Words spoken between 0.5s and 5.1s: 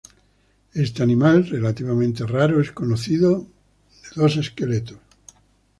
Este animal relativamente raro es conocido de dos esqueletos.